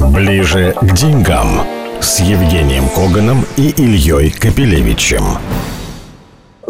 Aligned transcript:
Ближе 0.00 0.74
к 0.80 0.92
деньгам 0.94 1.62
с 2.00 2.20
Евгением 2.20 2.88
Коганом 2.88 3.44
и 3.56 3.68
Ильей 3.70 4.30
Капелевичем. 4.30 5.38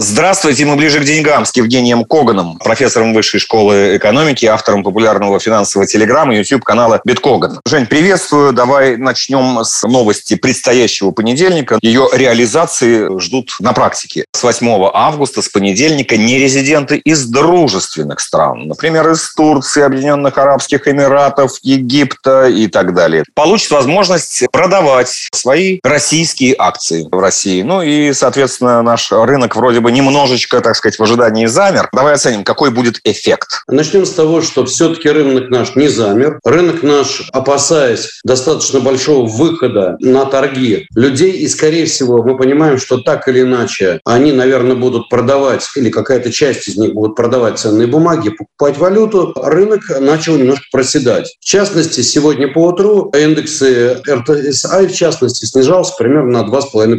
Здравствуйте, 0.01 0.65
мы 0.65 0.77
ближе 0.77 1.01
к 1.01 1.05
деньгам 1.05 1.45
с 1.45 1.51
Евгением 1.57 2.05
Коганом, 2.05 2.59
профессором 2.59 3.13
Высшей 3.13 3.41
школы 3.41 3.97
экономики, 3.97 4.47
автором 4.47 4.85
популярного 4.85 5.41
финансового 5.41 5.89
телеграмма 5.89 6.37
и 6.37 6.39
YouTube-канала 6.39 7.01
Биткоган. 7.05 7.61
Жень, 7.67 7.87
приветствую. 7.87 8.53
Давай 8.53 8.97
начнем 8.97 9.65
с 9.65 9.83
новости 9.83 10.37
предстоящего 10.37 11.11
понедельника. 11.11 11.81
Ее 11.83 12.09
реализации 12.13 13.19
ждут 13.19 13.57
на 13.59 13.73
практике. 13.73 14.25
С 14.33 14.45
8 14.45 14.89
августа, 14.95 15.43
с 15.43 15.49
понедельника, 15.49 16.17
нерезиденты 16.17 16.99
из 16.99 17.27
дружественных 17.27 18.21
стран, 18.21 18.69
например, 18.69 19.11
из 19.11 19.35
Турции, 19.35 19.83
Объединенных 19.83 20.39
Арабских 20.39 20.87
Эмиратов, 20.87 21.59
Египта 21.63 22.47
и 22.47 22.69
так 22.69 22.95
далее, 22.95 23.25
получат 23.35 23.73
возможность 23.73 24.45
продавать 24.53 25.29
свои 25.33 25.81
российские 25.83 26.55
акции 26.57 27.05
в 27.11 27.19
России. 27.19 27.63
Ну 27.63 27.83
и, 27.83 28.13
соответственно, 28.13 28.81
наш 28.83 29.11
рынок 29.11 29.57
вроде 29.57 29.81
бы 29.81 29.88
бы 29.89 29.93
немножечко, 29.93 30.61
так 30.61 30.77
сказать, 30.77 30.99
в 30.99 31.03
ожидании 31.03 31.47
замер. 31.47 31.89
Давай 31.95 32.15
оценим, 32.15 32.45
какой 32.45 32.71
будет 32.71 33.01
эффект. 33.05 33.63
Начнем 33.69 34.05
с 34.05 34.11
того, 34.11 34.43
что 34.43 34.67
все-таки 34.67 35.09
рынок 35.09 35.49
наш 35.49 35.77
не 35.77 35.89
замер. 35.89 36.39
Рынок 36.45 36.83
наш, 36.83 37.31
опасаясь 37.33 38.21
достаточно 38.23 38.81
большого 38.81 39.27
выхода 39.27 39.97
на 40.01 40.27
торги 40.27 40.87
людей, 40.95 41.33
и, 41.33 41.49
скорее 41.49 41.87
всего, 41.87 42.23
мы 42.23 42.37
понимаем, 42.37 42.79
что 42.79 42.99
так 42.99 43.29
или 43.29 43.43
иначе 43.43 44.01
они, 44.05 44.33
наверное, 44.33 44.77
будут 44.77 45.09
продавать, 45.09 45.67
или 45.75 45.89
какая-то 45.89 46.31
часть 46.31 46.69
из 46.69 46.77
них 46.77 46.93
будут 46.93 47.17
продавать 47.17 47.59
ценные 47.59 47.87
бумаги, 47.87 48.29
покупать 48.29 48.77
валюту, 48.77 49.33
рынок 49.37 49.81
начал 50.01 50.37
немножко 50.37 50.67
проседать. 50.71 51.35
В 51.41 51.45
частности, 51.45 52.03
сегодня 52.03 52.53
по 52.53 52.67
утру 52.67 53.11
индексы 53.17 54.03
РТСА, 54.07 54.87
в 54.87 54.93
частности, 54.93 55.47
снижался 55.47 55.95
примерно 55.97 56.43
на 56.43 56.47
2,5%. 56.47 56.99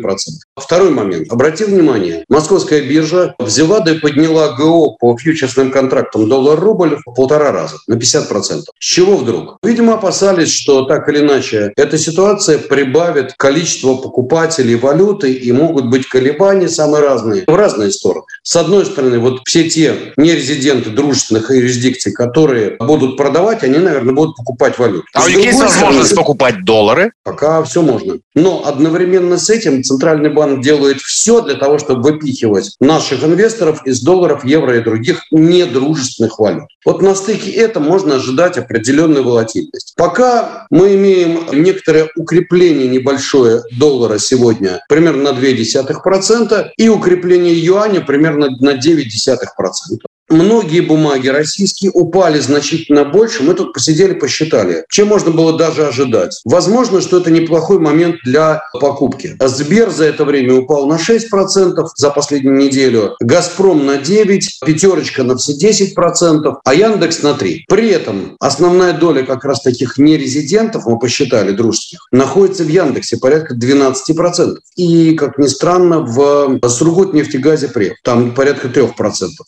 Второй 0.55 0.89
момент. 0.89 1.31
Обратил 1.31 1.67
внимание, 1.67 2.25
московская 2.29 2.78
Московская 2.79 2.81
биржа 2.81 3.35
взяла 3.39 3.79
да 3.79 3.91
и 3.91 3.99
подняла 3.99 4.49
ГО 4.53 4.95
по 4.99 5.17
фьючерсным 5.17 5.71
контрактам 5.71 6.29
доллар-рубль 6.29 6.97
в 7.05 7.13
полтора 7.13 7.51
раза, 7.51 7.77
на 7.87 7.95
50%. 7.95 8.63
С 8.79 8.85
чего 8.85 9.17
вдруг? 9.17 9.57
Видимо, 9.63 9.95
опасались, 9.95 10.51
что 10.51 10.83
так 10.85 11.07
или 11.09 11.19
иначе 11.19 11.73
эта 11.75 11.97
ситуация 11.97 12.57
прибавит 12.57 13.33
количество 13.37 13.95
покупателей 13.95 14.75
валюты 14.75 15.33
и 15.33 15.51
могут 15.51 15.89
быть 15.89 16.07
колебания 16.07 16.69
самые 16.69 17.03
разные, 17.03 17.43
в 17.47 17.55
разные 17.55 17.91
стороны. 17.91 18.25
С 18.43 18.55
одной 18.55 18.85
стороны, 18.85 19.19
вот 19.19 19.41
все 19.45 19.69
те 19.69 20.13
нерезиденты 20.17 20.89
дружественных 20.89 21.51
юрисдикций, 21.51 22.11
которые 22.13 22.77
будут 22.79 23.17
продавать, 23.17 23.63
они, 23.63 23.77
наверное, 23.77 24.13
будут 24.13 24.35
покупать 24.35 24.77
валюту. 24.77 25.05
А 25.13 25.25
у 25.25 25.27
них 25.27 25.39
есть 25.39 25.59
возможность 25.59 26.15
покупать 26.15 26.63
доллары? 26.63 27.11
Пока 27.23 27.63
все 27.63 27.81
можно. 27.81 28.19
Но 28.39 28.65
одновременно 28.65 29.37
с 29.37 29.49
этим 29.49 29.83
Центральный 29.83 30.29
банк 30.29 30.63
делает 30.63 31.01
все 31.01 31.41
для 31.41 31.55
того, 31.55 31.77
чтобы 31.77 32.03
выпихивать 32.03 32.73
наших 32.79 33.21
инвесторов 33.21 33.85
из 33.85 34.01
долларов, 34.01 34.45
евро 34.45 34.77
и 34.77 34.81
других 34.81 35.23
недружественных 35.29 36.39
валют. 36.39 36.69
Вот 36.85 37.01
на 37.01 37.15
стыке 37.15 37.51
это 37.51 37.81
можно 37.81 38.15
ожидать 38.15 38.57
определенную 38.57 39.25
волатильность. 39.25 39.93
Пока 39.97 40.67
мы 40.69 40.95
имеем 40.95 41.47
некоторое 41.51 42.09
укрепление 42.15 42.87
небольшое 42.87 43.61
доллара 43.77 44.17
сегодня 44.17 44.85
примерно 44.87 45.33
на 45.33 45.37
0,2% 45.37 46.69
и 46.77 46.87
укрепление 46.87 47.53
юаня 47.59 47.99
примерно 47.99 48.51
на 48.61 48.69
0,9%. 48.75 49.99
Многие 50.29 50.81
бумаги 50.81 51.27
российские 51.27 51.89
упали 51.91 52.39
значительно 52.39 53.03
больше. 53.03 53.41
Мы 53.41 53.55
тут 53.55 53.73
посидели, 53.73 54.13
посчитали, 54.13 54.85
чем 54.89 55.07
можно 55.07 55.31
было 55.31 55.57
даже 55.57 55.87
ожидать. 55.87 56.39
Возможно, 56.45 57.01
что 57.01 57.17
это 57.17 57.31
неплохой 57.31 57.79
момент 57.79 58.17
для 58.23 58.61
покупки. 58.79 59.35
Сбер 59.43 59.89
за 59.89 60.05
это 60.05 60.25
время 60.25 60.53
упал 60.53 60.85
на 60.85 60.97
6% 60.97 61.87
за 61.95 62.09
последнюю 62.11 62.57
неделю, 62.57 63.15
Газпром 63.19 63.87
на 63.87 63.97
9%, 63.97 64.39
пятерочка 64.65 65.23
на 65.23 65.35
все 65.35 65.53
10%, 65.53 66.57
а 66.63 66.73
Яндекс 66.75 67.23
на 67.23 67.29
3%. 67.29 67.61
При 67.67 67.89
этом 67.89 68.35
основная 68.39 68.93
доля 68.93 69.23
как 69.23 69.43
раз 69.45 69.61
таких 69.61 69.97
нерезидентов, 69.97 70.85
мы 70.85 70.99
посчитали, 70.99 71.51
дружеских, 71.51 71.99
находится 72.11 72.63
в 72.63 72.69
Яндексе 72.69 73.17
порядка 73.17 73.55
12%. 73.55 74.57
И, 74.75 75.15
как 75.15 75.39
ни 75.39 75.47
странно, 75.47 76.01
в 76.01 76.59
Сургутнефтегазе 76.67 77.69
Прев, 77.69 77.93
там 78.03 78.35
порядка 78.35 78.67
3%. 78.67 78.91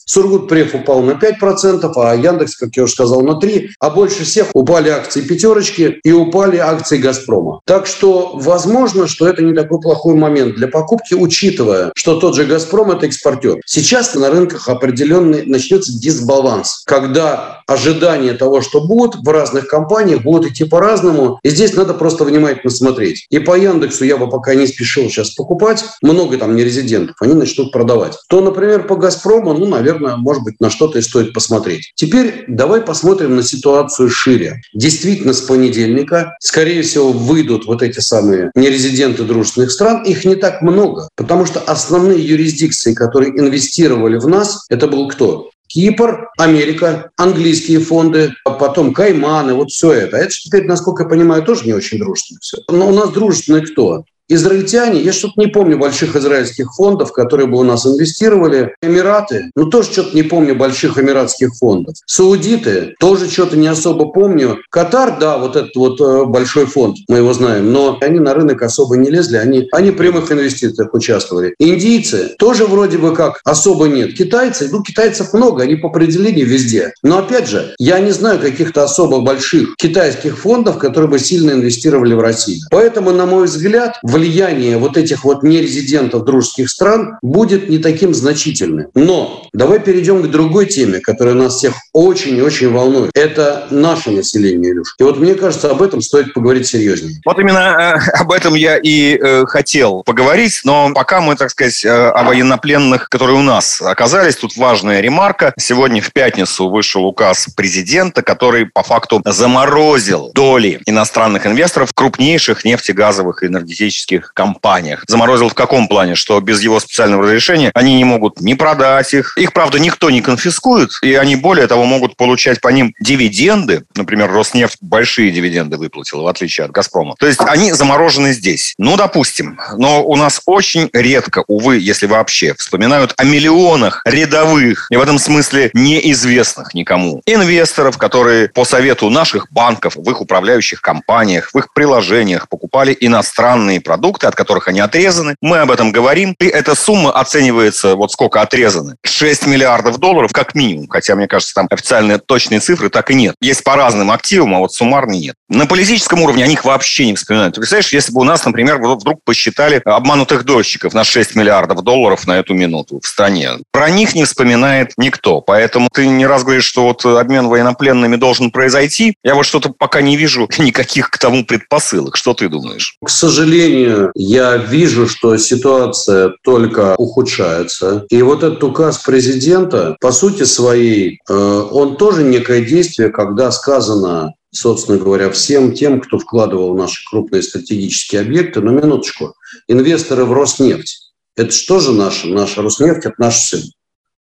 Сургут 0.06 0.50
Прев 0.50 0.71
Греф 0.72 0.82
упал 0.82 1.02
на 1.02 1.12
5%, 1.12 1.92
а 1.96 2.16
Яндекс, 2.16 2.56
как 2.56 2.76
я 2.76 2.84
уже 2.84 2.94
сказал, 2.94 3.22
на 3.22 3.40
3%. 3.40 3.70
А 3.80 3.90
больше 3.90 4.24
всех 4.24 4.48
упали 4.54 4.90
акции 4.90 5.22
пятерочки 5.22 6.00
и 6.04 6.12
упали 6.12 6.58
акции 6.58 6.98
Газпрома. 6.98 7.62
Так 7.66 7.86
что 7.86 8.32
возможно, 8.36 9.08
что 9.08 9.28
это 9.28 9.44
не 9.44 9.54
такой 9.54 9.80
плохой 9.80 10.16
момент 10.16 10.56
для 10.56 10.68
покупки, 10.68 11.14
учитывая, 11.14 11.92
что 11.96 12.20
тот 12.20 12.36
же 12.36 12.46
Газпром– 12.46 12.92
это 12.92 13.06
экспортер. 13.06 13.60
Сейчас 13.66 14.16
на 14.16 14.30
рынках 14.30 14.68
определенный 14.70 15.46
начнется 15.46 15.98
дисбаланс, 15.98 16.84
когда 16.86 17.62
ожидания 17.68 18.34
того, 18.34 18.62
что 18.62 18.86
будут 18.86 19.24
в 19.24 19.30
разных 19.30 19.68
компаниях, 19.68 20.24
будут 20.24 20.52
идти 20.52 20.66
по-разному. 20.66 21.40
И 21.44 21.50
здесь 21.50 21.74
надо 21.76 21.94
просто 21.94 22.24
внимательно 22.24 22.72
смотреть. 22.72 23.26
И 23.30 23.40
по 23.40 23.58
Яндексу 23.58 24.06
я 24.06 24.18
бы 24.18 24.30
пока 24.30 24.56
не 24.56 24.68
спешил 24.68 25.10
сейчас 25.10 25.32
покупать. 25.32 25.84
Много 26.02 26.38
там 26.38 26.56
нерезидентов, 26.56 27.16
они 27.20 27.34
начнут 27.34 27.72
продавать. 27.72 28.18
То, 28.30 28.42
например, 28.42 28.88
по 28.88 28.96
Газпрому, 28.96 29.54
ну, 29.54 29.68
наверное, 29.68 30.16
может 30.16 30.44
быть, 30.44 30.60
на 30.62 30.70
что-то 30.70 31.00
и 31.00 31.02
стоит 31.02 31.34
посмотреть. 31.34 31.92
Теперь 31.96 32.46
давай 32.48 32.82
посмотрим 32.82 33.36
на 33.36 33.44
ситуацию 33.44 34.10
шире. 34.10 34.62
Действительно, 34.74 35.34
с 35.34 35.42
понедельника, 35.42 36.38
скорее 36.40 36.84
всего, 36.84 37.12
выйдут 37.12 37.66
вот 37.66 37.82
эти 37.82 38.00
самые 38.00 38.52
нерезиденты 38.56 39.24
дружественных 39.24 39.72
стран. 39.72 40.04
Их 40.04 40.24
не 40.24 40.36
так 40.36 40.62
много, 40.62 41.10
потому 41.18 41.46
что 41.46 41.60
основные 41.60 42.26
юрисдикции, 42.26 42.94
которые 42.94 43.38
инвестировали 43.38 44.18
в 44.18 44.28
нас, 44.28 44.66
это 44.70 44.88
был 44.88 45.10
кто? 45.10 45.50
Кипр, 45.68 46.30
Америка, 46.38 47.12
английские 47.16 47.80
фонды, 47.80 48.34
а 48.44 48.52
потом 48.52 48.94
Кайманы, 48.94 49.54
вот 49.54 49.72
все 49.72 49.94
это. 49.94 50.18
Это 50.18 50.30
теперь, 50.30 50.66
насколько 50.66 51.04
я 51.04 51.10
понимаю, 51.10 51.44
тоже 51.44 51.66
не 51.66 51.74
очень 51.74 51.98
дружественно 51.98 52.40
все. 52.42 52.58
Но 52.70 52.90
у 52.90 52.94
нас 52.94 53.12
дружественные 53.12 53.66
кто? 53.66 54.04
Израильтяне, 54.34 55.02
я 55.02 55.12
что-то 55.12 55.34
не 55.36 55.48
помню 55.48 55.78
больших 55.78 56.16
израильских 56.16 56.74
фондов, 56.74 57.12
которые 57.12 57.48
бы 57.48 57.58
у 57.58 57.64
нас 57.64 57.86
инвестировали. 57.86 58.76
Эмираты, 58.82 59.52
ну 59.56 59.66
тоже 59.66 59.92
что-то 59.92 60.16
не 60.16 60.24
помню 60.24 60.56
больших 60.56 60.98
эмиратских 60.98 61.54
фондов. 61.56 61.96
Саудиты, 62.06 62.96
тоже 63.00 63.30
что-то 63.30 63.58
не 63.58 63.68
особо 63.68 64.06
помню. 64.06 64.60
Катар, 64.70 65.18
да, 65.20 65.38
вот 65.38 65.56
этот 65.56 65.76
вот 65.76 66.00
э, 66.00 66.26
большой 66.26 66.66
фонд, 66.66 66.98
мы 67.08 67.18
его 67.18 67.34
знаем, 67.34 67.72
но 67.74 67.98
они 68.02 68.20
на 68.20 68.34
рынок 68.34 68.62
особо 68.62 68.96
не 68.96 69.10
лезли, 69.10 69.38
они, 69.38 69.68
они 69.72 69.92
прямых 69.92 70.32
инвестициях 70.32 70.94
участвовали. 70.94 71.54
Индийцы 71.60 72.36
тоже 72.38 72.66
вроде 72.66 72.98
бы 72.98 73.14
как 73.14 73.42
особо 73.44 73.88
нет. 73.88 74.14
Китайцы, 74.14 74.70
ну 74.72 74.82
китайцев 74.82 75.34
много, 75.34 75.64
они 75.64 75.76
по 75.76 75.90
определению 75.90 76.48
везде. 76.48 76.94
Но 77.04 77.20
опять 77.20 77.48
же, 77.48 77.76
я 77.80 78.00
не 78.00 78.12
знаю 78.12 78.40
каких-то 78.40 78.84
особо 78.84 79.20
больших 79.20 79.76
китайских 79.76 80.40
фондов, 80.40 80.78
которые 80.78 81.10
бы 81.10 81.20
сильно 81.20 81.52
инвестировали 81.52 82.14
в 82.14 82.20
Россию. 82.20 82.62
Поэтому, 82.72 83.12
на 83.12 83.26
мой 83.26 83.46
взгляд, 83.46 83.98
в 84.04 84.21
влияние 84.22 84.78
вот 84.78 84.98
этих 84.98 85.24
вот 85.24 85.42
нерезидентов 85.42 86.24
дружеских 86.26 86.70
стран 86.70 87.18
будет 87.24 87.70
не 87.70 87.80
таким 87.80 88.14
значительным. 88.14 88.88
Но 88.94 89.48
давай 89.52 89.80
перейдем 89.80 90.22
к 90.22 90.28
другой 90.28 90.68
теме, 90.68 91.00
которая 91.00 91.34
нас 91.34 91.56
всех 91.56 91.74
очень 91.92 92.38
и 92.38 92.42
очень 92.42 92.72
волнует. 92.72 93.12
Это 93.16 93.68
наше 93.72 94.12
население, 94.12 94.74
Илюш. 94.74 94.96
И 95.00 95.04
вот 95.04 95.18
мне 95.18 95.34
кажется, 95.34 95.72
об 95.72 95.82
этом 95.82 96.02
стоит 96.02 96.34
поговорить 96.34 96.68
серьезнее. 96.68 97.20
Вот 97.26 97.40
именно 97.40 97.98
э, 98.06 98.12
об 98.20 98.32
этом 98.32 98.54
я 98.54 98.78
и 98.78 99.18
э, 99.18 99.46
хотел 99.48 100.04
поговорить, 100.04 100.62
но 100.64 100.92
пока 100.94 101.22
мы, 101.22 101.36
так 101.36 101.50
сказать, 101.50 101.84
э, 101.84 101.90
о 101.90 102.24
военнопленных, 102.24 103.10
которые 103.10 103.40
у 103.40 103.44
нас 103.44 103.82
оказались, 103.82 104.36
тут 104.36 104.56
важная 104.56 105.02
ремарка. 105.02 105.54
Сегодня 105.58 106.02
в 106.02 106.14
пятницу 106.14 106.70
вышел 106.70 107.06
указ 107.06 107.48
президента, 107.56 108.22
который 108.22 108.68
по 108.68 108.84
факту 108.84 109.22
заморозил 109.26 110.32
доли 110.34 110.80
иностранных 110.86 111.48
инвесторов 111.48 111.92
крупнейших 111.94 112.66
нефтегазовых 112.66 113.42
и 113.44 113.48
энергетических 113.48 114.11
российских 114.12 114.34
компаниях. 114.34 115.04
Заморозил 115.08 115.50
в 115.50 115.54
каком 115.54 115.88
плане? 115.88 116.16
Что 116.16 116.40
без 116.40 116.62
его 116.62 116.80
специального 116.80 117.24
разрешения 117.24 117.72
они 117.74 117.96
не 117.96 118.04
могут 118.04 118.42
ни 118.42 118.54
продать 118.54 119.14
их. 119.14 119.38
Их, 119.38 119.54
правда, 119.54 119.80
никто 119.80 120.10
не 120.10 120.22
конфискует, 120.22 120.92
и 121.02 121.16
они, 121.16 121.36
более 121.36 121.68
того, 121.68 121.86
могут 121.86 122.16
получать 122.16 122.62
по 122.62 122.70
ним 122.70 122.94
дивиденды. 123.00 123.84
Например, 123.96 124.32
Роснефть 124.32 124.78
большие 124.82 125.32
дивиденды 125.32 125.78
выплатила, 125.78 126.24
в 126.24 126.28
отличие 126.28 126.66
от 126.66 126.72
«Газпрома». 126.72 127.16
То 127.20 127.28
есть 127.28 127.40
они 127.42 127.72
заморожены 127.74 128.34
здесь. 128.34 128.74
Ну, 128.78 128.98
допустим. 128.98 129.60
Но 129.78 130.04
у 130.04 130.16
нас 130.16 130.42
очень 130.46 130.90
редко, 130.94 131.44
увы, 131.48 131.78
если 131.78 132.08
вообще, 132.08 132.54
вспоминают 132.56 133.14
о 133.18 133.24
миллионах 133.24 134.02
рядовых, 134.06 134.88
и 134.92 134.96
в 134.96 135.02
этом 135.02 135.20
смысле 135.20 135.70
неизвестных 135.74 136.74
никому, 136.74 137.22
инвесторов, 137.26 137.98
которые 137.98 138.50
по 138.50 138.66
совету 138.66 139.10
наших 139.10 139.52
банков 139.52 139.96
в 139.96 140.10
их 140.10 140.22
управляющих 140.22 140.82
компаниях, 140.82 141.50
в 141.54 141.58
их 141.58 141.74
приложениях 141.74 142.50
покупали 142.50 142.96
иностранные 143.00 143.80
продукты 143.92 144.26
от 144.28 144.36
которых 144.36 144.70
они 144.70 144.80
отрезаны. 144.80 145.36
Мы 145.42 145.58
об 145.58 145.70
этом 145.70 145.92
говорим. 145.92 146.34
И 146.40 146.46
эта 146.46 146.76
сумма 146.76 147.12
оценивается, 147.12 147.96
вот 147.96 148.14
сколько 148.14 148.42
отрезаны. 148.42 148.96
6 149.04 149.48
миллиардов 149.48 149.98
долларов 149.98 150.32
как 150.32 150.56
минимум. 150.56 150.88
Хотя, 150.88 151.14
мне 151.16 151.28
кажется, 151.28 151.54
там 151.54 151.68
официальные 151.70 152.20
точные 152.20 152.62
цифры 152.62 152.90
так 152.90 153.12
и 153.12 153.16
нет. 153.16 153.36
Есть 153.42 153.66
по 153.66 153.76
разным 153.76 154.10
активам, 154.12 154.56
а 154.56 154.60
вот 154.60 154.74
суммарный 154.74 155.20
нет. 155.20 155.36
На 155.54 155.66
политическом 155.66 156.22
уровне 156.22 156.46
о 156.46 156.48
них 156.48 156.64
вообще 156.64 157.08
не 157.08 157.14
вспоминают. 157.14 157.56
Представляешь, 157.56 157.92
если 157.92 158.14
бы 158.14 158.22
у 158.22 158.24
нас, 158.24 158.46
например, 158.46 158.82
вдруг 158.82 159.22
посчитали 159.26 159.82
обманутых 159.84 160.46
дольщиков 160.46 160.94
на 160.94 161.04
6 161.04 161.36
миллиардов 161.36 161.84
долларов 161.84 162.26
на 162.26 162.40
эту 162.40 162.54
минуту 162.54 163.02
в 163.04 163.06
стране. 163.06 163.50
Про 163.74 163.90
них 163.90 164.16
не 164.16 164.24
вспоминает 164.24 164.94
никто. 164.96 165.42
Поэтому 165.42 165.90
ты 165.92 166.08
не 166.08 166.26
раз 166.26 166.46
говоришь, 166.46 166.64
что 166.64 166.84
вот 166.84 167.06
обмен 167.06 167.50
военнопленными 167.50 168.16
должен 168.16 168.50
произойти. 168.50 169.16
Я 169.26 169.36
вот 169.36 169.46
что-то 169.46 169.74
пока 169.78 170.02
не 170.02 170.16
вижу 170.16 170.48
никаких 170.58 171.10
к 171.10 171.18
тому 171.18 171.46
предпосылок. 171.46 172.16
Что 172.16 172.34
ты 172.34 172.48
думаешь? 172.48 172.96
К 173.04 173.10
сожалению, 173.10 174.14
я 174.16 174.56
вижу, 174.56 175.06
что 175.06 175.36
ситуация 175.36 176.32
только 176.46 176.96
ухудшается. 176.96 178.06
И 178.10 178.22
вот 178.22 178.44
этот 178.44 178.64
указ 178.64 179.00
президента, 179.00 179.98
по 180.00 180.14
сути 180.14 180.44
своей, 180.44 181.20
э, 181.28 181.34
он 181.34 181.98
тоже 181.98 182.24
некое 182.24 182.62
действие, 182.62 183.10
когда 183.10 183.52
сказано 183.52 184.32
собственно 184.52 184.98
говоря, 184.98 185.30
всем 185.32 185.74
тем, 185.74 186.02
кто 186.02 186.20
вкладывал 186.20 186.74
в 186.74 186.78
наши 186.78 187.04
крупные 187.10 187.42
стратегические 187.42 188.22
объекты. 188.22 188.62
Но 188.62 188.72
минуточку, 188.72 189.36
инвесторы 189.68 190.26
в 190.26 190.34
Роснефть. 190.34 191.12
Это 191.36 191.52
что 191.52 191.80
же 191.80 191.94
наше? 191.94 192.28
Наша 192.28 192.62
Роснефть– 192.62 193.00
это 193.06 193.16
наш 193.18 193.38
сын. 193.38 193.64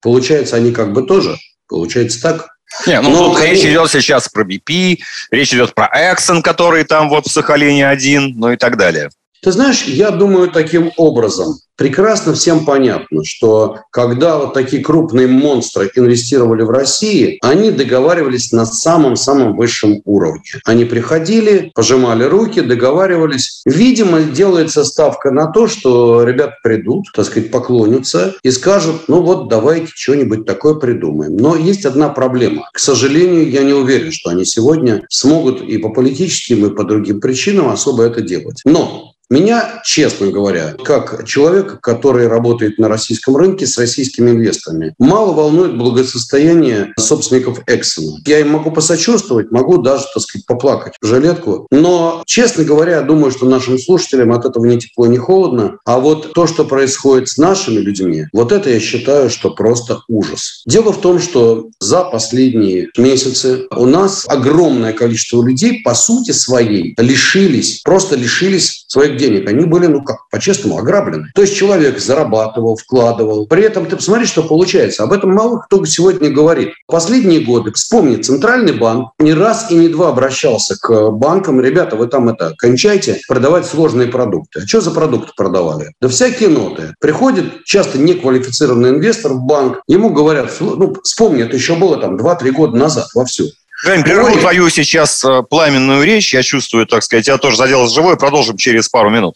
Получается, 0.02 0.56
они 0.56 0.72
как 0.72 0.94
бы 0.94 1.04
тоже. 1.04 1.38
Получается 1.68 2.22
так. 2.22 2.48
Не, 2.88 3.02
ну 3.02 3.10
Но, 3.10 3.34
тут 3.34 3.44
речь 3.44 3.64
идет 3.66 3.92
сейчас 3.92 4.30
про 4.30 4.44
BP, 4.46 5.00
речь 5.30 5.54
идет 5.54 5.76
про 5.76 5.90
Exxon, 5.94 6.42
который 6.42 6.86
там 6.86 7.10
вот 7.10 7.28
в 7.28 7.32
Сахалине 7.32 7.88
один, 7.88 8.34
ну 8.38 8.52
и 8.52 8.56
так 8.56 8.78
далее. 8.78 9.10
Ты 9.42 9.52
знаешь, 9.52 9.86
я 9.86 10.12
думаю 10.12 10.52
таким 10.52 10.92
образом 10.98 11.56
прекрасно 11.82 12.36
всем 12.36 12.64
понятно, 12.64 13.24
что 13.24 13.80
когда 13.90 14.38
вот 14.38 14.54
такие 14.54 14.84
крупные 14.84 15.26
монстры 15.26 15.90
инвестировали 15.96 16.62
в 16.62 16.70
России, 16.70 17.40
они 17.42 17.72
договаривались 17.72 18.52
на 18.52 18.68
самом-самом 18.68 19.56
высшем 19.56 20.00
уровне. 20.06 20.44
Они 20.64 20.86
приходили, 20.86 21.72
пожимали 21.74 22.24
руки, 22.24 22.62
договаривались. 22.62 23.64
Видимо, 23.66 24.22
делается 24.22 24.84
ставка 24.84 25.32
на 25.32 25.48
то, 25.48 25.68
что 25.68 26.22
ребята 26.24 26.54
придут, 26.62 27.08
так 27.16 27.26
сказать, 27.26 27.50
поклонятся 27.50 28.36
и 28.44 28.52
скажут, 28.52 29.08
ну 29.08 29.24
вот 29.24 29.50
давайте 29.50 29.88
что-нибудь 29.96 30.46
такое 30.46 30.76
придумаем. 30.76 31.36
Но 31.36 31.56
есть 31.56 31.88
одна 31.88 32.10
проблема. 32.10 32.70
К 32.74 32.78
сожалению, 32.78 33.50
я 33.50 33.64
не 33.64 33.74
уверен, 33.74 34.12
что 34.12 34.30
они 34.30 34.46
сегодня 34.46 35.04
смогут 35.10 35.64
и 35.64 35.80
по 35.80 35.90
политическим, 35.90 36.64
и 36.68 36.76
по 36.76 36.84
другим 36.84 37.20
причинам 37.20 37.70
особо 37.70 38.04
это 38.04 38.22
делать. 38.22 38.62
Но 38.66 39.11
меня, 39.32 39.82
честно 39.86 40.28
говоря, 40.28 40.76
как 40.84 41.26
человека, 41.26 41.78
который 41.82 42.28
работает 42.28 42.78
на 42.78 42.90
российском 42.90 43.38
рынке 43.38 43.66
с 43.66 43.78
российскими 43.78 44.32
инвесторами, 44.32 44.94
мало 45.00 45.32
волнует 45.32 45.78
благосостояние 45.78 46.94
собственников 47.00 47.62
Эксона. 47.66 48.20
Я 48.26 48.40
им 48.40 48.50
могу 48.50 48.72
посочувствовать, 48.72 49.50
могу 49.50 49.78
даже, 49.78 50.04
так 50.14 50.22
сказать, 50.22 50.46
поплакать 50.46 50.96
в 51.02 51.06
жилетку. 51.06 51.66
Но, 51.72 52.24
честно 52.26 52.66
говоря, 52.66 52.98
я 52.98 53.02
думаю, 53.04 53.32
что 53.32 53.46
нашим 53.46 53.80
слушателям 53.80 54.34
от 54.34 54.44
этого 54.44 54.66
ни 54.66 54.78
тепло, 54.78 55.08
ни 55.08 55.18
холодно. 55.18 55.78
А 55.86 56.00
вот 56.00 56.34
то, 56.34 56.46
что 56.46 56.66
происходит 56.66 57.30
с 57.30 57.38
нашими 57.38 57.80
людьми, 57.80 58.26
вот 58.34 58.52
это 58.52 58.70
я 58.70 58.82
считаю, 58.82 59.30
что 59.30 59.52
просто 59.52 60.02
ужас. 60.10 60.62
Дело 60.66 60.92
в 60.92 61.00
том, 61.00 61.22
что 61.22 61.70
за 61.80 62.04
последние 62.04 62.90
месяцы 62.98 63.68
у 63.78 63.86
нас 63.86 64.26
огромное 64.28 64.92
количество 64.92 65.42
людей, 65.42 65.82
по 65.84 65.94
сути 65.94 66.32
своей, 66.32 66.96
лишились, 66.98 67.80
просто 67.82 68.18
лишились 68.18 68.84
своих 68.90 69.21
денег, 69.22 69.48
они 69.48 69.66
были, 69.66 69.88
ну 69.88 70.04
как, 70.04 70.28
по-честному, 70.30 70.78
ограблены. 70.78 71.28
То 71.36 71.42
есть 71.42 71.56
человек 71.56 72.00
зарабатывал, 72.00 72.76
вкладывал. 72.76 73.48
При 73.48 73.64
этом 73.64 73.86
ты 73.86 73.96
посмотри, 73.96 74.26
что 74.26 74.44
получается. 74.44 75.04
Об 75.04 75.14
этом 75.14 75.34
мало 75.34 75.60
кто 75.60 75.84
сегодня 75.86 76.30
говорит. 76.30 76.74
Последние 76.88 77.42
годы, 77.42 77.72
вспомни, 77.72 78.18
Центральный 78.18 78.74
банк 78.74 79.12
не 79.20 79.34
раз 79.34 79.72
и 79.72 79.76
не 79.76 79.88
два 79.88 80.10
обращался 80.10 80.76
к 80.80 81.12
банкам. 81.12 81.62
Ребята, 81.62 81.96
вы 81.96 82.08
там 82.08 82.30
это, 82.30 82.54
кончайте 82.58 83.22
продавать 83.28 83.66
сложные 83.66 84.08
продукты. 84.08 84.62
А 84.64 84.68
что 84.68 84.82
за 84.82 84.92
продукты 84.92 85.32
продавали? 85.36 85.94
Да 86.02 86.08
всякие 86.08 86.50
ноты. 86.50 86.94
Приходит 87.00 87.64
часто 87.66 87.98
неквалифицированный 88.00 88.90
инвестор 88.90 89.34
в 89.34 89.42
банк, 89.42 89.82
ему 89.88 90.10
говорят, 90.10 90.52
ну, 90.60 90.96
вспомни, 91.04 91.44
это 91.44 91.56
еще 91.56 91.76
было 91.76 91.98
там 91.98 92.16
2-3 92.16 92.52
года 92.52 92.78
назад 92.78 93.08
вовсю. 93.14 93.46
Жень, 93.84 94.04
прерву 94.04 94.38
твою 94.38 94.70
сейчас 94.70 95.26
э, 95.26 95.42
пламенную 95.42 96.04
речь. 96.04 96.34
Я 96.34 96.44
чувствую, 96.44 96.86
так 96.86 97.02
сказать, 97.04 97.28
я 97.28 97.38
тоже 97.38 97.58
заделась 97.58 97.92
живой. 97.92 98.16
Продолжим 98.16 98.56
через 98.56 98.88
пару 98.88 99.10
минут. 99.10 99.36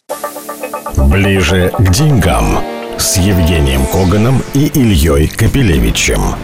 Ближе 0.97 1.73
к 1.77 1.89
деньгам 1.89 2.63
с 2.97 3.17
Евгением 3.17 3.85
Коганом 3.87 4.43
и 4.53 4.67
Ильей 4.67 5.27
Капелевичем. 5.27 6.35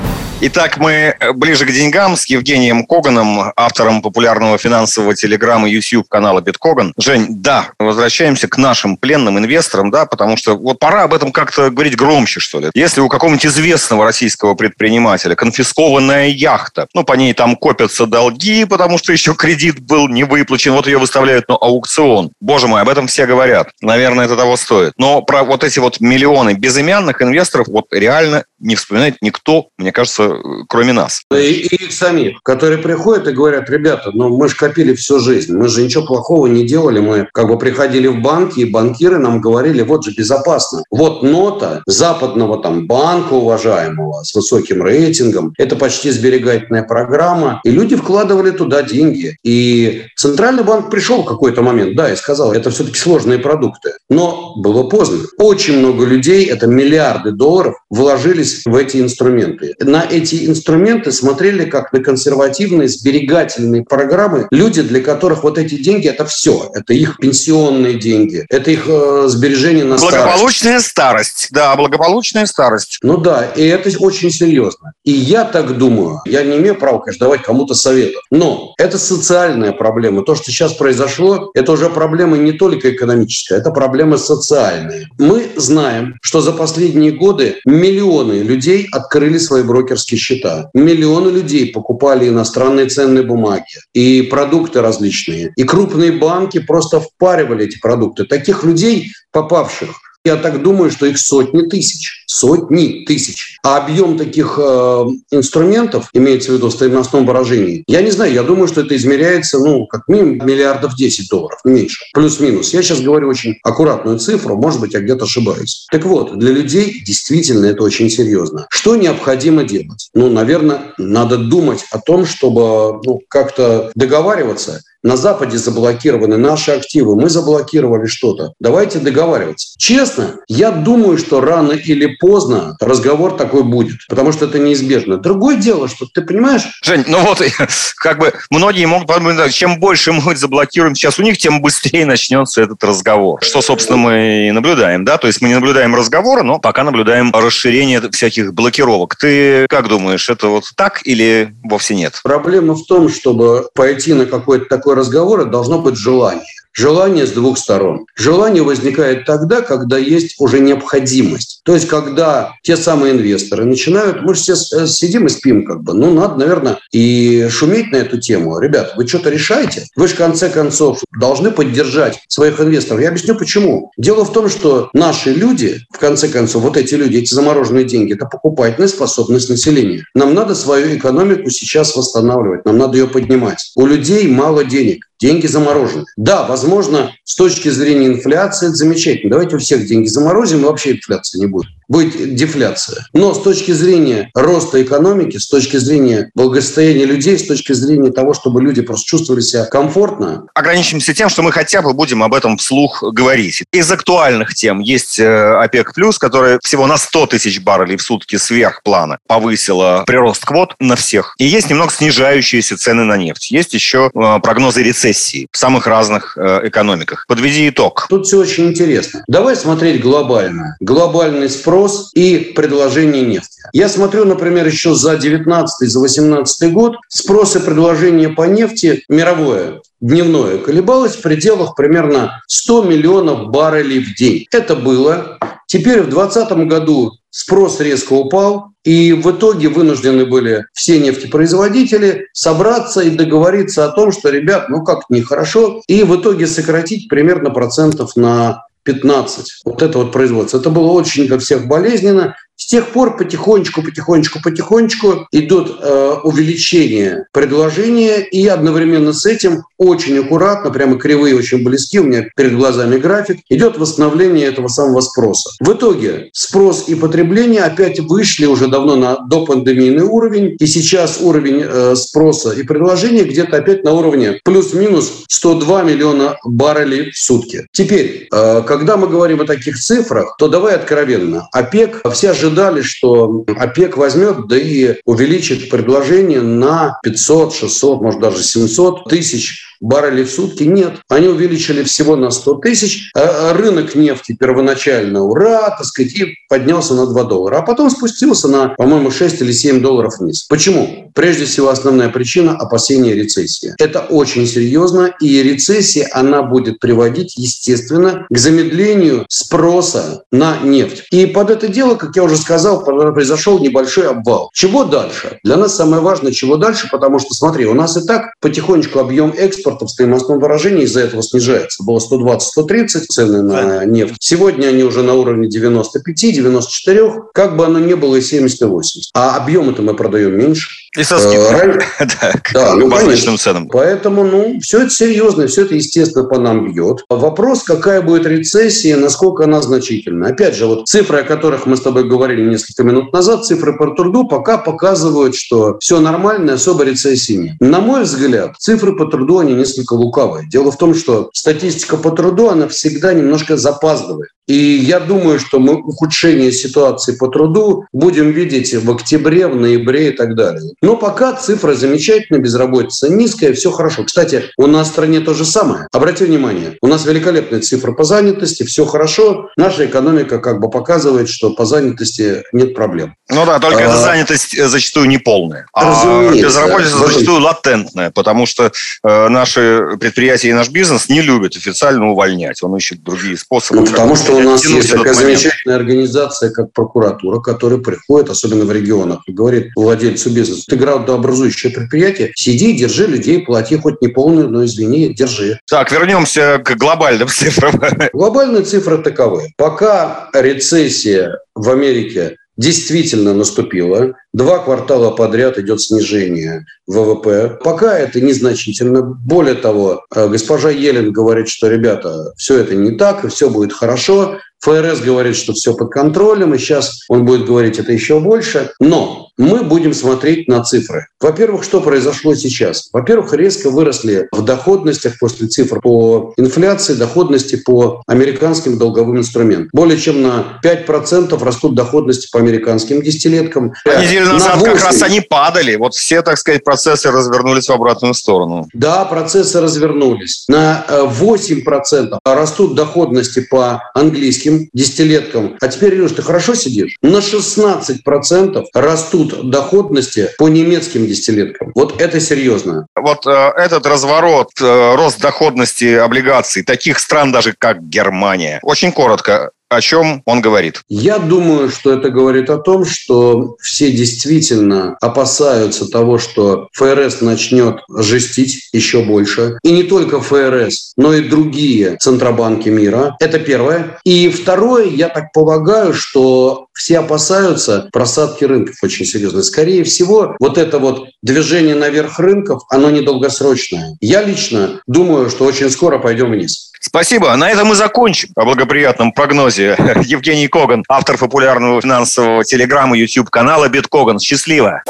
Итак, 0.44 0.78
мы 0.78 0.92
э, 1.20 1.34
ближе 1.34 1.68
к 1.68 1.72
деньгам 1.72 2.16
с 2.16 2.26
Евгением 2.26 2.88
Коганом, 2.88 3.54
автором 3.56 4.02
популярного 4.02 4.58
финансового 4.58 5.14
телеграмма 5.14 5.70
YouTube 5.70 6.08
канала 6.10 6.42
Биткоган. 6.42 6.96
Жень, 6.98 7.28
да, 7.30 7.70
возвращаемся 7.78 8.48
к 8.48 8.58
нашим 8.58 8.98
пленным 8.98 9.38
инвесторам, 9.38 9.92
да, 9.92 10.08
потому 10.08 10.38
что 10.38 10.58
вот 10.58 10.80
пора 10.80 11.04
об 11.04 11.14
этом 11.14 11.32
как-то 11.32 11.70
говорить 11.70 11.96
громче, 11.96 12.40
что 12.40 12.60
ли. 12.60 12.72
Если 12.74 13.02
у 13.02 13.08
какого-нибудь 13.08 13.46
известного 13.46 14.04
российского 14.04 14.56
предпринимателя 14.56 15.36
конфискованная 15.36 16.30
яхта, 16.30 16.88
ну, 16.96 17.04
по 17.04 17.14
ней 17.14 17.36
там 17.36 17.56
копятся 17.56 18.08
долги, 18.08 18.66
потому 18.66 18.98
что 18.98 19.14
еще 19.14 19.36
кредит 19.36 19.80
был 19.80 20.08
не 20.08 20.24
выплачен, 20.24 20.72
вот 20.72 20.88
ее 20.88 20.98
выставляют 20.98 21.48
на 21.50 21.56
аукцион. 21.56 22.32
Боже 22.42 22.68
мой, 22.68 22.82
об 22.82 22.90
этом 22.90 23.06
все 23.06 23.28
говорят. 23.28 23.70
Наверное, 23.80 24.26
это 24.26 24.36
того 24.36 24.58
стоит. 24.58 24.94
Но 24.98 25.22
про 25.22 25.44
вот 25.44 25.64
эти 25.64 25.78
вот 25.78 26.00
миллионы 26.00 26.54
безымянных 26.56 27.22
инвесторов 27.22 27.68
вот 27.68 27.86
реально 27.92 28.46
не 28.58 28.76
вспоминает 28.76 29.18
никто, 29.22 29.68
мне 29.78 29.92
кажется, 29.92 30.31
кроме 30.68 30.94
нас. 30.94 31.22
И, 31.34 31.68
и 31.72 31.76
их 31.86 31.92
самих, 31.92 32.42
которые 32.44 32.78
приходят 32.78 33.28
и 33.28 33.32
говорят, 33.32 33.70
ребята, 33.70 34.12
ну 34.14 34.36
мы 34.38 34.50
же 34.50 34.56
копили 34.56 34.94
всю 34.94 35.20
жизнь, 35.20 35.56
мы 35.56 35.68
же 35.68 35.84
ничего 35.84 36.06
плохого 36.06 36.48
не 36.48 36.66
делали, 36.66 37.00
мы 37.00 37.28
как 37.34 37.48
бы 37.48 37.58
приходили 37.58 38.08
в 38.08 38.22
банки, 38.22 38.60
и 38.62 38.66
банкиры 38.66 39.18
нам 39.18 39.42
говорили, 39.42 39.82
вот 39.82 40.06
же 40.06 40.12
безопасно. 40.12 40.84
Вот 40.92 41.24
нота 41.24 41.84
западного 41.86 42.62
там 42.62 42.88
банка 42.88 43.34
уважаемого 43.34 44.24
с 44.24 44.34
высоким 44.36 44.84
рейтингом, 44.84 45.54
это 45.58 45.76
почти 45.76 46.12
сберегательная 46.12 46.84
программа, 46.84 47.62
и 47.64 47.72
люди 47.72 47.96
вкладывали 47.96 48.52
туда 48.52 48.84
деньги. 48.84 49.38
И 49.44 50.04
Центральный 50.16 50.64
банк 50.64 50.90
пришел 50.90 51.24
в 51.24 51.26
какой-то 51.26 51.62
момент, 51.62 51.96
да, 51.96 52.12
и 52.12 52.16
сказал, 52.16 52.54
это 52.54 52.70
все-таки 52.70 52.98
сложные 52.98 53.40
продукты. 53.40 53.94
Но 54.10 54.54
было 54.58 54.84
поздно. 54.84 55.20
Очень 55.38 55.80
много 55.80 56.06
людей, 56.06 56.46
это 56.46 56.68
миллиарды 56.68 57.32
долларов, 57.32 57.76
вложились 57.90 58.62
в 58.66 58.76
эти 58.76 58.98
инструменты. 58.98 59.76
На 59.80 60.04
эти 60.04 60.21
инструменты 60.30 61.12
смотрели 61.12 61.66
как 61.66 61.94
на 61.94 62.04
консервативные 62.04 62.88
сберегательные 62.88 63.84
программы. 63.84 64.48
Люди, 64.52 64.82
для 64.82 65.02
которых 65.02 65.44
вот 65.44 65.58
эти 65.58 65.76
деньги– 65.76 66.08
это 66.10 66.26
все. 66.26 66.70
Это 66.74 66.94
их 66.94 67.18
пенсионные 67.18 67.96
деньги, 67.96 68.46
это 68.50 68.72
их 68.72 68.84
э, 68.88 69.26
сбережения 69.28 69.84
на 69.84 69.98
Благополучная 69.98 70.80
старость. 70.80 70.92
старость. 71.32 71.48
Да, 71.52 71.76
благополучная 71.76 72.46
старость. 72.46 73.00
Ну 73.02 73.18
да, 73.18 73.46
и 73.46 73.64
это 73.64 73.90
очень 74.00 74.32
серьезно. 74.32 74.94
И 75.04 75.12
я 75.12 75.46
так 75.46 75.78
думаю, 75.78 76.20
я 76.26 76.44
не 76.44 76.58
имею 76.58 76.76
права, 76.76 77.00
конечно, 77.00 77.26
давать 77.26 77.44
кому-то 77.44 77.74
советов, 77.74 78.22
но 78.32 78.74
это 78.78 78.98
социальная 78.98 79.72
проблема. 79.72 80.24
То, 80.24 80.36
что 80.36 80.52
сейчас 80.52 80.74
произошло, 80.74 81.52
это 81.54 81.72
уже 81.72 81.90
проблема 81.90 82.38
не 82.38 82.52
только 82.54 82.92
экономическая, 82.92 83.56
это 83.56 83.72
проблема 83.72 84.18
социальная. 84.18 85.10
Мы 85.18 85.48
знаем, 85.56 86.16
что 86.22 86.42
за 86.42 86.52
последние 86.52 87.12
годы 87.12 87.58
миллионы 87.66 88.42
людей 88.44 88.88
открыли 88.92 89.38
свои 89.38 89.64
брокерские 89.64 90.11
счета. 90.16 90.70
Миллионы 90.74 91.30
людей 91.30 91.72
покупали 91.72 92.28
иностранные 92.28 92.88
ценные 92.88 93.24
бумаги 93.24 93.80
и 93.94 94.22
продукты 94.22 94.82
различные. 94.82 95.52
И 95.56 95.64
крупные 95.64 96.12
банки 96.12 96.60
просто 96.60 97.00
впаривали 97.00 97.66
эти 97.66 97.80
продукты. 97.80 98.26
Таких 98.26 98.64
людей, 98.64 99.12
попавших 99.32 100.11
я 100.24 100.36
так 100.36 100.62
думаю, 100.62 100.92
что 100.92 101.06
их 101.06 101.18
сотни 101.18 101.62
тысяч. 101.64 102.24
Сотни 102.28 103.06
тысяч. 103.06 103.58
А 103.64 103.78
объем 103.78 104.18
таких 104.18 104.60
э, 104.62 105.06
инструментов, 105.32 106.10
имеется 106.14 106.52
в 106.52 106.56
виду 106.56 106.68
в 106.68 106.72
стоимостном 106.72 107.26
выражении, 107.26 107.84
я 107.88 108.02
не 108.02 108.12
знаю, 108.12 108.34
я 108.34 108.44
думаю, 108.44 108.68
что 108.68 108.82
это 108.82 108.96
измеряется, 108.96 109.60
ну, 109.60 109.88
как 109.88 110.08
минимум 110.08 110.46
миллиардов 110.46 110.96
10 110.96 111.30
долларов, 111.30 111.60
меньше. 111.64 112.06
Плюс-минус. 112.14 112.74
Я 112.74 112.82
сейчас 112.84 113.02
говорю 113.02 113.28
очень 113.30 113.56
аккуратную 113.64 114.20
цифру, 114.20 114.56
может 114.56 114.80
быть, 114.80 114.94
я 114.94 115.00
где-то 115.00 115.26
ошибаюсь. 115.26 115.88
Так 115.92 116.06
вот, 116.06 116.38
для 116.38 116.52
людей 116.52 117.02
действительно 117.06 117.66
это 117.66 117.84
очень 117.84 118.10
серьезно. 118.10 118.68
Что 118.70 118.96
необходимо 118.96 119.64
делать? 119.64 120.10
Ну, 120.14 120.30
наверное, 120.30 120.94
надо 120.98 121.38
думать 121.38 121.84
о 121.92 122.00
том, 122.00 122.26
чтобы 122.26 123.02
ну, 123.04 123.22
как-то 123.28 123.92
договариваться 123.96 124.82
на 125.04 125.18
Западе 125.18 125.58
заблокированы 125.58 126.38
наши 126.38 126.72
активы, 126.72 127.16
мы 127.16 127.30
заблокировали 127.30 128.08
что-то. 128.08 128.54
Давайте 128.60 129.00
договариваться. 129.00 129.74
Честно, 129.78 130.36
я 130.48 130.72
думаю, 130.72 131.18
что 131.18 131.42
рано 131.42 131.72
или 131.72 132.16
поздно 132.20 132.78
разговор 132.80 133.36
такой 133.36 133.64
будет, 133.64 133.98
потому 134.08 134.32
что 134.32 134.46
это 134.46 134.60
неизбежно. 134.60 135.18
Другое 135.18 135.58
дело, 135.58 135.88
что 135.88 136.06
ты 136.06 136.22
понимаешь... 136.22 136.64
Жень, 136.84 137.06
ну 137.08 137.20
вот, 137.22 137.42
как 137.96 138.20
бы 138.20 138.34
многие 138.50 138.86
могут 138.86 139.08
подумать, 139.08 139.54
чем 139.54 139.80
больше 139.80 140.12
мы 140.12 140.36
заблокируем 140.36 140.96
сейчас 140.96 141.20
у 141.20 141.24
них, 141.24 141.38
тем 141.38 141.62
быстрее 141.62 142.06
начнется 142.06 142.62
этот 142.62 142.84
разговор. 142.84 143.40
Что, 143.44 143.62
собственно, 143.62 143.98
мы 143.98 144.48
и 144.48 144.52
наблюдаем, 144.52 145.06
да? 145.06 145.18
То 145.18 145.28
есть 145.28 145.42
мы 145.42 145.50
не 145.50 145.56
наблюдаем 145.56 145.96
разговора, 145.96 146.44
но 146.44 146.60
пока 146.60 146.84
наблюдаем 146.84 147.32
расширение 147.34 148.02
всяких 148.12 148.54
блокировок. 148.54 149.16
Ты 149.16 149.66
как 149.68 149.88
думаешь, 149.88 150.30
это 150.30 150.48
вот 150.48 150.72
так 150.76 151.02
или 151.06 151.54
вовсе 151.64 151.96
нет? 151.96 152.20
Проблема 152.24 152.76
в 152.76 152.86
том, 152.86 153.10
чтобы 153.10 153.68
пойти 153.74 154.14
на 154.14 154.26
какой-то 154.26 154.66
такой 154.66 154.91
такой 154.92 154.96
разговор, 154.96 155.42
это 155.42 155.50
должно 155.50 155.82
быть 155.82 155.96
желание. 155.96 156.61
Желание 156.74 157.28
с 157.28 157.32
двух 157.32 157.58
сторон. 157.58 158.06
Желание 158.16 158.64
возникает 158.64 159.26
тогда, 159.26 159.62
когда 159.62 159.98
есть 159.98 160.36
уже 160.40 160.60
необходимость. 160.60 161.62
То 161.66 161.74
есть, 161.74 161.88
когда 161.88 162.54
те 162.64 162.78
самые 162.78 163.14
инвесторы 163.14 163.66
начинают, 163.66 164.22
мы 164.22 164.34
же 164.34 164.42
все 164.42 164.54
э, 164.54 164.88
сидим 164.88 165.26
и 165.26 165.30
спим 165.30 165.66
как 165.66 165.84
бы, 165.84 165.94
ну, 165.94 166.14
надо, 166.14 166.38
наверное, 166.38 166.80
и 166.92 167.48
шуметь 167.50 167.92
на 167.92 167.98
эту 167.98 168.20
тему. 168.20 168.58
Ребят, 168.60 168.94
вы 168.96 169.06
что-то 169.08 169.30
решаете? 169.30 169.86
Вы 169.96 170.08
же, 170.08 170.16
в 170.16 170.18
конце 170.18 170.50
концов, 170.50 171.04
должны 171.20 171.52
поддержать 171.52 172.20
своих 172.28 172.60
инвесторов. 172.60 173.02
Я 173.02 173.10
объясню, 173.10 173.36
почему. 173.36 173.92
Дело 173.98 174.24
в 174.24 174.32
том, 174.32 174.50
что 174.50 174.90
наши 174.94 175.34
люди, 175.34 175.80
в 175.94 176.00
конце 176.00 176.30
концов, 176.30 176.64
вот 176.64 176.78
эти 176.78 176.96
люди, 176.96 177.18
эти 177.18 177.34
замороженные 177.34 177.84
деньги, 177.84 178.14
это 178.14 178.26
покупательная 178.26 178.88
способность 178.88 179.50
населения. 179.50 180.06
Нам 180.16 180.34
надо 180.34 180.56
свою 180.56 180.96
экономику 180.96 181.50
сейчас 181.50 181.96
восстанавливать, 181.96 182.66
нам 182.66 182.78
надо 182.78 182.98
ее 182.98 183.08
поднимать. 183.08 183.72
У 183.76 183.86
людей 183.86 184.28
мало 184.28 184.64
денег 184.64 185.06
деньги 185.22 185.48
заморожены. 185.48 186.06
Да, 186.18 186.44
возможно, 186.44 187.12
с 187.24 187.36
точки 187.36 187.70
зрения 187.70 188.08
инфляции 188.08 188.68
это 188.68 188.76
замечательно. 188.76 189.32
Давайте 189.32 189.56
у 189.56 189.60
всех 189.60 189.86
деньги 189.86 190.08
заморозим, 190.08 190.62
и 190.62 190.64
вообще 190.64 190.94
инфляции 190.94 191.40
не 191.40 191.48
будет 191.48 191.70
быть 191.92 192.36
дефляция. 192.36 193.06
Но 193.12 193.34
с 193.34 193.42
точки 193.42 193.72
зрения 193.72 194.32
роста 194.34 194.82
экономики, 194.82 195.38
с 195.38 195.48
точки 195.48 195.76
зрения 195.76 196.32
благосостояния 196.36 197.04
людей, 197.04 197.38
с 197.38 197.46
точки 197.46 197.74
зрения 197.74 198.12
того, 198.12 198.34
чтобы 198.34 198.62
люди 198.62 198.82
просто 198.82 199.06
чувствовали 199.06 199.42
себя 199.42 199.66
комфортно. 199.66 200.46
Ограничимся 200.54 201.14
тем, 201.14 201.28
что 201.28 201.42
мы 201.42 201.52
хотя 201.52 201.82
бы 201.82 201.94
будем 201.94 202.24
об 202.24 202.34
этом 202.34 202.58
вслух 202.58 203.04
говорить. 203.04 203.64
Из 203.74 203.92
актуальных 203.92 204.56
тем 204.56 204.80
есть 204.80 205.20
э, 205.20 205.56
ОПЕК+, 205.56 205.92
которая 206.18 206.60
всего 206.64 206.88
на 206.88 206.96
100 206.96 207.28
тысяч 207.28 207.60
баррелей 207.60 207.98
в 207.98 208.02
сутки 208.02 208.38
сверх 208.38 208.84
плана 208.84 209.20
повысила 209.28 210.06
прирост 210.08 210.46
квот 210.46 210.76
на 210.80 210.96
всех. 210.96 211.36
И 211.40 211.46
есть 211.46 211.70
немного 211.70 211.92
снижающиеся 211.92 212.78
цены 212.78 213.04
на 213.04 213.18
нефть. 213.18 213.52
Есть 213.52 213.74
еще 213.74 214.10
э, 214.14 214.40
прогнозы 214.42 214.82
рецессии 214.82 215.50
в 215.52 215.58
самых 215.58 215.88
разных 215.88 216.38
э, 216.38 216.70
экономиках. 216.70 217.26
Подведи 217.28 217.68
итог. 217.68 218.08
Тут 218.10 218.28
все 218.28 218.40
очень 218.40 218.70
интересно. 218.70 219.26
Давай 219.28 219.58
смотреть 219.58 220.02
глобально. 220.02 220.78
Глобальный 220.80 221.50
спрос 221.50 221.81
спрос 221.88 222.12
и 222.14 222.54
предложение 222.56 223.24
нефти. 223.24 223.62
Я 223.74 223.90
смотрю, 223.90 224.26
например, 224.26 224.68
еще 224.68 224.94
за 224.94 225.18
19 225.18 225.90
за 225.90 226.00
18 226.00 226.74
год 226.74 226.96
спрос 227.08 227.56
и 227.56 227.60
предложение 227.60 228.30
по 228.30 228.44
нефти 228.44 229.04
мировое 229.10 229.82
дневное 230.00 230.58
колебалось 230.58 231.16
в 231.16 231.22
пределах 231.22 231.76
примерно 231.76 232.42
100 232.48 232.84
миллионов 232.84 233.50
баррелей 233.50 234.04
в 234.04 234.16
день. 234.16 234.46
Это 234.52 234.76
было. 234.76 235.40
Теперь 235.68 236.02
в 236.02 236.10
2020 236.10 236.68
году 236.68 237.14
спрос 237.30 237.80
резко 237.80 238.14
упал, 238.14 238.68
и 238.84 239.14
в 239.14 239.32
итоге 239.32 239.70
вынуждены 239.70 240.26
были 240.26 240.66
все 240.74 241.00
нефтепроизводители 241.00 242.28
собраться 242.34 243.02
и 243.02 243.12
договориться 243.12 243.86
о 243.86 243.90
том, 243.90 244.12
что, 244.12 244.30
ребят, 244.30 244.70
ну 244.70 244.84
как 244.84 245.04
нехорошо, 245.10 245.82
и 245.88 246.04
в 246.04 246.20
итоге 246.20 246.48
сократить 246.48 247.08
примерно 247.08 247.52
процентов 247.52 248.16
на 248.16 248.66
15. 248.84 249.62
Вот 249.66 249.82
это 249.82 249.98
вот 250.00 250.12
производство. 250.12 250.58
Это 250.58 250.70
было 250.70 250.92
очень 250.92 251.28
для 251.28 251.38
всех 251.38 251.68
болезненно. 251.68 252.36
С 252.62 252.68
тех 252.68 252.90
пор 252.90 253.18
потихонечку, 253.18 253.82
потихонечку, 253.82 254.40
потихонечку 254.40 255.28
идут 255.32 255.80
э, 255.82 256.16
увеличение 256.24 257.26
предложения, 257.34 258.20
и 258.20 258.46
одновременно 258.46 259.14
с 259.14 259.26
этим 259.26 259.64
очень 259.80 260.20
аккуратно, 260.20 260.70
прямо 260.70 261.00
кривые 261.00 261.36
очень 261.36 261.64
близки, 261.64 262.00
у 262.00 262.04
меня 262.04 262.28
перед 262.36 262.56
глазами 262.56 263.00
график, 263.00 263.40
идет 263.50 263.80
восстановление 263.80 264.46
этого 264.46 264.68
самого 264.68 265.02
спроса. 265.02 265.50
В 265.60 265.74
итоге 265.74 266.30
спрос 266.34 266.84
и 266.88 266.94
потребление 266.94 267.64
опять 267.64 268.00
вышли 268.00 268.46
уже 268.46 268.68
давно 268.68 268.96
на 268.96 269.18
допандемийный 269.28 270.04
уровень, 270.04 270.56
и 270.60 270.68
сейчас 270.68 271.18
уровень 271.20 271.64
э, 271.66 271.96
спроса 271.96 272.52
и 272.52 272.62
предложения 272.62 273.24
где-то 273.24 273.58
опять 273.58 273.84
на 273.84 273.94
уровне 273.94 274.40
плюс-минус 274.44 275.24
102 275.30 275.82
миллиона 275.82 276.38
баррелей 276.46 277.10
в 277.10 277.18
сутки. 277.18 277.66
Теперь, 277.72 278.28
э, 278.32 278.62
когда 278.68 278.98
мы 278.98 279.08
говорим 279.08 279.42
о 279.42 279.46
таких 279.46 279.80
цифрах, 279.80 280.36
то 280.38 280.48
давай 280.48 280.76
откровенно. 280.76 281.48
ОПЕК, 281.52 282.04
все 282.14 282.30
ожидания 282.30 282.51
ожидали, 282.52 282.82
что 282.82 283.44
ОПЕК 283.48 283.98
возьмет, 283.98 284.48
да 284.48 284.58
и 284.58 284.98
увеличит 285.06 285.70
предложение 285.70 286.42
на 286.42 287.00
500, 287.04 287.54
600, 287.54 288.02
может 288.02 288.22
даже 288.22 288.44
700 288.44 289.10
тысяч 289.10 289.71
баррелей 289.82 290.24
в 290.24 290.32
сутки. 290.32 290.64
Нет, 290.64 290.94
они 291.10 291.28
увеличили 291.28 291.84
всего 291.84 292.16
на 292.16 292.32
100 292.32 292.54
тысяч. 292.56 293.12
А 293.16 293.54
рынок 293.54 293.96
нефти 293.96 294.36
первоначально, 294.40 295.24
ура, 295.24 295.70
так 295.72 295.86
сказать, 295.86 296.14
и 296.14 296.36
поднялся 296.48 296.94
на 296.94 297.08
2 297.08 297.24
доллара. 297.24 297.58
А 297.58 297.62
потом 297.64 297.90
спустился 297.90 298.48
на, 298.48 298.70
по-моему, 298.70 299.12
6 299.12 299.42
или 299.42 299.52
7 299.52 299.82
долларов 299.82 300.20
вниз. 300.20 300.46
Почему? 300.48 301.12
Прежде 301.14 301.46
всего, 301.46 301.70
основная 301.70 302.10
причина– 302.10 302.56
опасения 302.60 303.14
рецессии. 303.14 303.74
Это 303.80 304.00
очень 304.00 304.48
серьезно, 304.48 305.14
и 305.20 305.44
рецессия, 305.44 306.08
она 306.14 306.44
будет 306.44 306.80
приводить, 306.80 307.36
естественно, 307.36 308.26
к 308.30 308.38
замедлению 308.38 309.26
спроса 309.28 310.24
на 310.32 310.60
нефть. 310.60 311.04
И 311.12 311.26
под 311.26 311.50
это 311.50 311.68
дело, 311.68 311.96
как 311.96 312.16
я 312.16 312.24
уже 312.24 312.38
сказал, 312.38 312.84
произошел 312.84 313.60
небольшой 313.60 314.10
обвал. 314.10 314.52
Чего 314.54 314.84
дальше? 314.84 315.40
Для 315.44 315.58
нас 315.58 315.76
самое 315.76 316.02
важное, 316.02 316.32
чего 316.32 316.58
дальше, 316.58 316.88
потому 316.92 317.20
что, 317.20 317.34
смотри, 317.34 317.66
у 317.66 317.74
нас 317.74 317.98
и 317.98 318.06
так 318.06 318.34
потихонечку 318.40 319.00
объем 319.00 319.34
экспорта 319.36 319.71
экспорта 319.72 319.86
в 319.86 319.90
стоимостном 319.90 320.40
выражении 320.40 320.84
из-за 320.84 321.02
этого 321.02 321.24
снижается. 321.24 321.84
Было 321.84 322.00
120-130 322.00 323.06
цены 323.10 323.42
на 323.42 323.86
нефть. 323.86 324.16
Сегодня 324.20 324.68
они 324.68 324.84
уже 324.84 325.04
на 325.04 325.14
уровне 325.14 325.48
95-94, 325.48 327.30
как 327.34 327.56
бы 327.56 327.66
оно 327.66 327.80
ни 327.80 327.94
было 327.94 328.18
и 328.18 328.20
70-80. 328.20 328.82
А 329.14 329.38
объемы-то 329.38 329.82
мы 329.82 329.96
продаем 329.96 330.38
меньше. 330.38 330.70
И 330.98 331.04
со 331.04 331.20
скидкой. 331.20 331.80
Э, 332.00 332.06
да, 332.54 332.76
ну, 332.76 332.90
конечно. 332.90 333.38
ценам. 333.38 333.68
Поэтому, 333.70 334.24
ну, 334.26 334.60
все 334.62 334.82
это 334.82 334.90
серьезно, 334.90 335.48
все 335.48 335.62
это, 335.62 335.76
естественно, 335.76 336.26
по 336.26 336.38
нам 336.38 336.72
бьет. 336.72 337.06
Вопрос, 337.10 337.64
какая 337.64 338.02
будет 338.02 338.26
рецессия, 338.26 338.98
насколько 338.98 339.46
она 339.46 339.62
значительна. 339.62 340.28
Опять 340.28 340.56
же, 340.56 340.66
вот 340.66 340.88
цифры, 340.88 341.20
о 341.20 341.24
которых 341.24 341.66
мы 341.66 341.78
с 341.78 341.82
тобой 341.82 342.04
говорили 342.10 342.42
несколько 342.50 342.84
минут 342.84 343.14
назад, 343.14 343.46
цифры 343.46 343.78
по 343.78 343.92
труду 343.92 344.28
пока 344.28 344.58
показывают, 344.58 345.36
что 345.36 345.78
все 345.80 346.02
нормально, 346.02 346.54
особо 346.54 346.84
рецессии 346.84 347.34
нет. 347.34 347.56
На 347.62 347.80
мой 347.80 348.04
взгляд, 348.04 348.56
цифры 348.60 348.96
по 348.96 349.06
труду, 349.06 349.40
они 349.40 349.54
несколько 349.62 349.94
лукавые. 349.94 350.48
Дело 350.48 350.72
в 350.72 350.78
том, 350.78 350.94
что 350.94 351.30
статистика 351.34 351.98
по 351.98 352.12
труду, 352.12 352.50
она 352.50 352.68
всегда 352.68 353.14
немножко 353.14 353.58
запаздывает. 353.58 354.30
И 354.48 354.54
я 354.54 355.00
думаю, 355.00 355.40
что 355.40 355.60
мы 355.60 355.76
ухудшение 355.76 356.52
ситуации 356.52 357.16
по 357.16 357.30
труду 357.30 357.86
будем 357.94 358.32
видеть 358.32 358.74
в 358.74 358.92
октябре, 358.92 359.48
в 359.48 359.56
ноябре 359.56 360.10
и 360.10 360.12
так 360.12 360.36
далее. 360.36 360.74
Но 360.82 360.98
пока 360.98 361.34
цифра 361.34 361.74
замечательная, 361.74 362.42
безработица 362.42 363.08
низкая, 363.08 363.54
все 363.54 363.72
хорошо. 363.72 364.04
Кстати, 364.04 364.46
у 364.58 364.68
нас 364.68 364.88
в 364.88 364.92
стране 364.92 365.22
то 365.22 365.34
же 365.34 365.46
самое. 365.46 365.88
Обратите 365.94 366.26
внимание, 366.26 366.78
у 366.82 366.88
нас 366.88 367.06
великолепная 367.06 367.62
цифра 367.62 367.94
по 367.94 368.04
занятости, 368.04 368.64
все 368.64 368.86
хорошо. 368.86 369.50
Наша 369.56 369.86
экономика 369.86 370.40
как 370.40 370.60
бы 370.60 370.70
показывает, 370.70 371.30
что 371.30 371.52
по 371.52 371.64
занятости 371.64 372.44
нет 372.52 372.76
проблем. 372.76 373.16
Ну 373.30 373.46
да, 373.46 373.60
только 373.60 373.80
а, 373.80 373.82
эта 373.84 373.98
занятость 373.98 374.54
э, 374.54 374.68
зачастую 374.68 375.08
не 375.08 375.18
полная. 375.18 375.66
А 375.74 376.30
безработица 376.34 376.98
зачастую 376.98 377.40
латентная, 377.40 378.12
потому 378.12 378.46
что 378.46 378.66
э, 379.04 379.28
наши 379.56 379.98
предприятия 379.98 380.50
и 380.50 380.54
наш 380.54 380.70
бизнес 380.70 381.10
не 381.10 381.22
любят 381.22 381.56
официально 381.56 382.10
увольнять. 382.10 382.62
Он 382.64 382.76
ищет 382.78 383.04
другие 383.04 383.38
способы. 383.38 383.82
Ну, 383.82 383.86
потому 383.86 384.16
что 384.16 384.34
у 384.34 384.40
нас 384.40 384.66
есть 384.66 384.92
такая 384.92 385.14
замечательная 385.14 385.78
организация, 385.78 386.52
как 386.52 386.72
прокуратура, 386.74 387.40
которая 387.40 387.80
приходит, 387.80 388.30
особенно 388.30 388.66
в 388.66 388.72
регионах, 388.72 389.22
и 389.28 389.32
говорит 389.32 389.72
владельцу 389.76 390.30
бизнеса, 390.30 390.64
ты 390.68 390.76
градообразующее 390.76 391.72
предприятие, 391.72 392.32
сиди, 392.36 392.74
держи 392.74 393.08
людей, 393.08 393.44
плати 393.44 393.78
хоть 393.78 394.02
не 394.02 394.08
полную, 394.08 394.50
но 394.50 394.66
извини, 394.66 395.14
держи. 395.14 395.60
Так, 395.70 395.92
вернемся 395.92 396.62
к 396.64 396.76
глобальным 396.76 397.28
цифрам. 397.30 397.80
Глобальные 398.14 398.64
цифры 398.64 399.00
таковы. 399.00 399.50
Пока 399.58 400.30
рецессия 400.34 401.40
в 401.56 401.70
Америке 401.70 402.38
действительно 402.58 403.34
наступила. 403.34 404.14
Два 404.34 404.60
квартала 404.60 405.12
подряд 405.12 405.58
идет 405.58 405.82
снижение 405.82 406.66
ВВП. 406.88 407.60
Пока 407.64 407.98
это 407.98 408.22
незначительно. 408.22 409.02
Более 409.02 409.56
того, 409.56 410.06
э, 410.16 410.28
госпожа 410.30 410.70
Елен 410.70 411.12
говорит, 411.12 411.50
что, 411.50 411.68
ребята, 411.68 412.34
все 412.38 412.60
это 412.60 412.76
не 412.76 412.92
так, 412.92 413.26
и 413.26 413.28
все 413.28 413.50
будет 413.50 413.74
хорошо. 413.74 414.38
ФРС 414.62 415.02
говорит, 415.02 415.36
что 415.36 415.54
все 415.54 415.74
под 415.74 415.92
контролем, 415.92 416.54
и 416.54 416.60
сейчас 416.60 417.00
он 417.10 417.26
будет 417.26 417.46
говорить 417.46 417.80
это 417.80 417.92
еще 417.92 418.20
больше. 418.20 418.72
Но 418.80 419.30
мы 419.38 419.64
будем 419.64 419.94
смотреть 419.94 420.48
на 420.48 420.64
цифры. 420.64 421.08
Во-первых, 421.20 421.64
что 421.64 421.82
произошло 421.82 422.36
сейчас? 422.36 422.90
Во-первых, 422.94 423.34
резко 423.34 423.72
выросли 423.72 424.28
в 424.32 424.44
доходностях 424.44 425.18
после 425.20 425.48
цифр 425.48 425.82
по 425.82 426.34
инфляции, 426.38 426.94
доходности 426.94 427.56
по 427.56 428.04
американским 428.06 428.78
долговым 428.78 429.18
инструментам. 429.18 429.70
Более 429.74 429.98
чем 429.98 430.22
на 430.22 430.60
5% 430.64 431.44
растут 431.44 431.74
доходности 431.74 432.30
по 432.32 432.38
американским 432.38 433.02
десятилеткам. 433.02 433.74
А 433.86 434.04
неделю 434.22 434.34
назад 434.34 434.58
на 434.58 434.64
как 434.64 434.84
раз 434.84 435.02
они 435.02 435.22
падали. 435.22 435.76
Вот 435.76 435.94
все, 435.94 436.22
так 436.22 436.38
сказать, 436.38 436.64
процессы 436.64 437.12
развернулись 437.12 437.68
в 437.68 437.72
обратную 437.72 438.14
сторону. 438.14 438.68
Да, 438.74 439.06
процессы 439.06 439.60
развернулись. 439.60 440.46
На 440.48 440.86
8% 440.90 442.14
э, 442.14 442.34
растут 442.34 442.76
доходности 442.76 443.42
по 443.42 443.84
английским 443.94 444.70
десятилеткам. 444.74 445.58
А 445.62 445.68
теперь, 445.68 445.96
Илюш, 445.96 446.12
ты 446.12 446.22
хорошо 446.22 446.56
сидишь? 446.56 446.98
На 447.02 447.18
16% 447.18 448.64
растут 448.74 449.50
доходности 449.50 450.30
по 450.38 450.48
немецким 450.50 451.08
десятилеткам. 451.08 451.72
Вот 451.76 452.02
это 452.02 452.20
серьезно. 452.20 452.88
Вот 452.96 453.26
э, 453.26 453.52
этот 453.58 453.86
разворот, 453.86 454.50
э, 454.60 454.96
рост 454.96 455.20
доходности 455.20 455.96
облигаций 455.96 456.64
таких 456.64 457.00
стран 457.00 457.32
даже 457.32 457.54
как 457.58 457.84
Германия. 457.84 458.60
Очень 458.64 458.92
коротко, 458.92 459.52
о 459.72 459.80
чем 459.80 460.22
он 460.26 460.42
говорит? 460.42 460.82
Я 460.90 461.18
думаю, 461.18 461.70
что 461.70 461.94
это 461.94 462.10
говорит 462.10 462.50
о 462.50 462.58
том, 462.58 462.84
что 462.84 463.56
все 463.62 463.90
действительно 463.90 464.98
опасаются 465.00 465.90
того, 465.90 466.18
что 466.18 466.68
ФРС 466.74 467.22
начнет 467.22 467.78
жестить 467.90 468.68
еще 468.74 469.02
больше. 469.04 469.58
И 469.64 469.72
не 469.72 469.84
только 469.84 470.20
ФРС, 470.20 470.92
но 470.98 471.14
и 471.14 471.24
другие 471.24 471.96
центробанки 472.02 472.68
мира. 472.68 473.16
Это 473.22 473.40
первое. 473.40 473.98
И 474.04 474.28
второе, 474.30 474.88
я 474.88 475.08
так 475.08 475.32
полагаю, 475.32 475.94
что 475.94 476.68
все 476.74 477.00
опасаются 477.00 477.88
просадки 477.94 478.44
рынков 478.44 478.76
очень 478.84 479.06
серьезно. 479.06 479.42
Скорее 479.42 479.86
всего, 479.86 480.36
вот 480.40 480.58
это 480.58 480.80
вот 480.80 481.08
движение 481.22 481.76
наверх 481.76 482.20
рынков, 482.20 482.64
оно 482.70 482.90
недолгосрочное. 482.90 483.96
Я 484.02 484.22
лично 484.24 484.82
думаю, 484.86 485.30
что 485.30 485.46
очень 485.46 485.70
скоро 485.70 485.98
пойдем 486.00 486.32
вниз. 486.32 486.71
Спасибо. 486.82 487.36
На 487.36 487.50
этом 487.50 487.68
мы 487.68 487.76
закончим. 487.76 488.30
О 488.36 488.44
благоприятном 488.44 489.12
прогнозе. 489.12 489.78
Евгений 490.04 490.48
Коган, 490.48 490.84
автор 490.90 491.18
популярного 491.18 491.80
финансового 491.80 492.44
телеграмма 492.44 492.98
YouTube 492.98 493.30
канала 493.30 493.70
Биткоган. 493.70 494.20
Счастливо. 494.20 494.82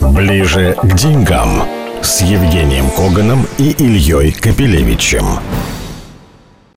Ближе 0.00 0.76
к 0.82 0.94
деньгам 0.94 1.66
с 2.02 2.20
Евгением 2.20 2.90
Коганом 2.90 3.46
и 3.56 3.70
Ильей 3.70 4.32
Капелевичем. 4.32 5.40